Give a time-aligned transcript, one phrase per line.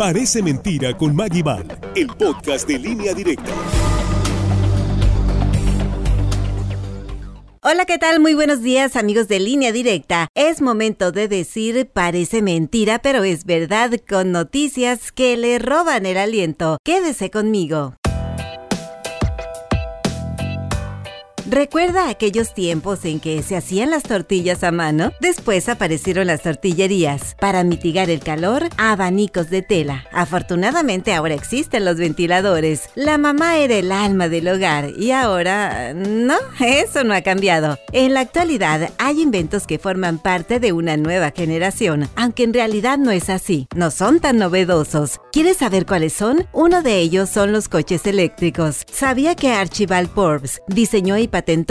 [0.00, 3.52] Parece mentira con Maggie Val, el podcast de línea directa.
[7.60, 8.18] Hola, ¿qué tal?
[8.18, 10.28] Muy buenos días amigos de línea directa.
[10.34, 16.16] Es momento de decir parece mentira, pero es verdad con noticias que le roban el
[16.16, 16.78] aliento.
[16.82, 17.96] Quédese conmigo.
[21.50, 25.10] ¿Recuerda aquellos tiempos en que se hacían las tortillas a mano?
[25.20, 27.34] Después aparecieron las tortillerías.
[27.40, 30.04] Para mitigar el calor, abanicos de tela.
[30.12, 32.88] Afortunadamente ahora existen los ventiladores.
[32.94, 35.92] La mamá era el alma del hogar y ahora...
[35.92, 37.80] No, eso no ha cambiado.
[37.90, 42.96] En la actualidad hay inventos que forman parte de una nueva generación, aunque en realidad
[42.96, 43.66] no es así.
[43.74, 45.18] No son tan novedosos.
[45.32, 46.46] ¿Quieres saber cuáles son?
[46.52, 48.84] Uno de ellos son los coches eléctricos.
[48.92, 51.26] ¿Sabía que Archibald Forbes diseñó y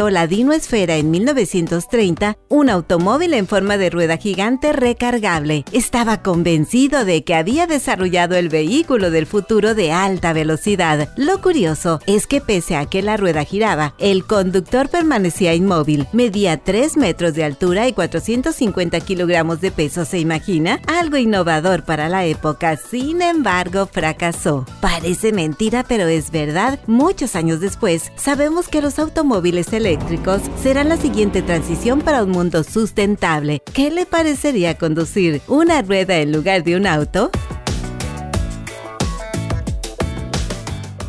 [0.09, 5.63] la Dino Esfera en 1930, un automóvil en forma de rueda gigante recargable.
[5.71, 11.09] Estaba convencido de que había desarrollado el vehículo del futuro de alta velocidad.
[11.17, 16.07] Lo curioso es que pese a que la rueda giraba, el conductor permanecía inmóvil.
[16.13, 20.79] Medía 3 metros de altura y 450 kilogramos de peso, ¿se imagina?
[20.87, 24.65] Algo innovador para la época, sin embargo, fracasó.
[24.81, 26.79] Parece mentira, pero es verdad.
[26.87, 32.63] Muchos años después, sabemos que los automóviles eléctricos serán la siguiente transición para un mundo
[32.63, 33.61] sustentable.
[33.73, 37.29] ¿Qué le parecería conducir una rueda en lugar de un auto?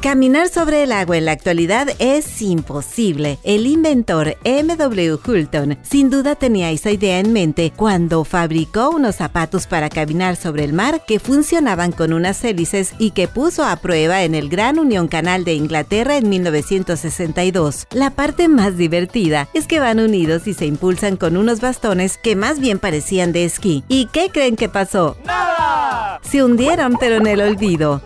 [0.00, 3.38] Caminar sobre el agua en la actualidad es imposible.
[3.44, 5.18] El inventor M.W.
[5.22, 10.64] Hulton sin duda tenía esa idea en mente cuando fabricó unos zapatos para caminar sobre
[10.64, 14.78] el mar que funcionaban con unas hélices y que puso a prueba en el Gran
[14.78, 17.86] Unión Canal de Inglaterra en 1962.
[17.90, 22.36] La parte más divertida es que van unidos y se impulsan con unos bastones que
[22.36, 23.84] más bien parecían de esquí.
[23.86, 25.18] ¿Y qué creen que pasó?
[25.26, 26.20] ¡Nada!
[26.22, 28.00] Se hundieron pero en el olvido.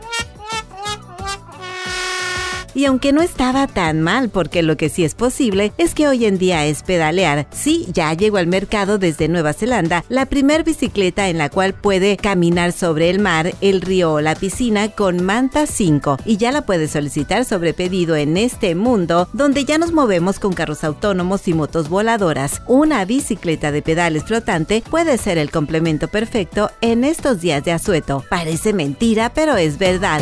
[2.74, 6.24] Y aunque no estaba tan mal, porque lo que sí es posible es que hoy
[6.24, 7.46] en día es pedalear.
[7.52, 12.16] Sí, ya llegó al mercado desde Nueva Zelanda la primer bicicleta en la cual puede
[12.16, 16.62] caminar sobre el mar, el río o la piscina con Manta 5 y ya la
[16.62, 21.54] puede solicitar sobre pedido en este mundo donde ya nos movemos con carros autónomos y
[21.54, 22.62] motos voladoras.
[22.66, 28.24] Una bicicleta de pedales flotante puede ser el complemento perfecto en estos días de asueto.
[28.28, 30.20] Parece mentira, pero es verdad.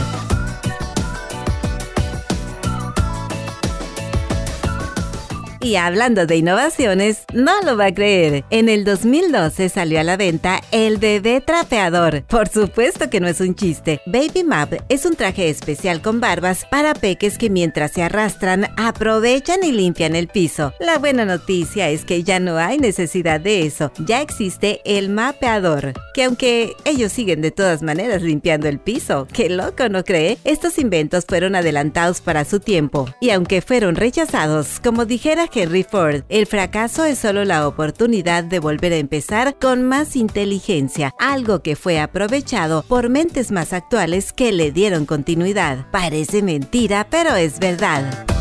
[5.63, 8.45] Y hablando de innovaciones, no lo va a creer.
[8.51, 12.25] En el 2012 salió a la venta el bebé trapeador.
[12.25, 14.01] Por supuesto que no es un chiste.
[14.07, 19.63] Baby Map es un traje especial con barbas para peques que mientras se arrastran aprovechan
[19.63, 20.73] y limpian el piso.
[20.81, 23.93] La buena noticia es que ya no hay necesidad de eso.
[24.05, 29.49] Ya existe el mapeador, que aunque ellos siguen de todas maneras limpiando el piso, qué
[29.49, 30.39] loco, ¿no cree?
[30.45, 36.23] Estos inventos fueron adelantados para su tiempo y aunque fueron rechazados, como dijera Henry Ford,
[36.29, 41.77] el fracaso es solo la oportunidad de volver a empezar con más inteligencia, algo que
[41.77, 45.87] fue aprovechado por mentes más actuales que le dieron continuidad.
[45.91, 48.32] Parece mentira, pero es verdad.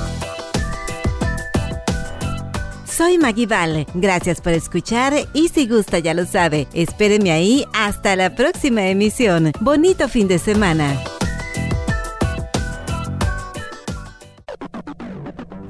[2.92, 3.48] Soy Maggie.
[3.96, 9.52] Gracias por escuchar y si gusta ya lo sabe, espéreme ahí hasta la próxima emisión.
[9.62, 11.02] Bonito fin de semana.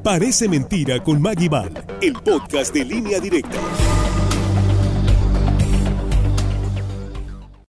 [0.03, 1.49] Parece mentira con Maggie
[2.01, 3.59] el podcast de línea directa.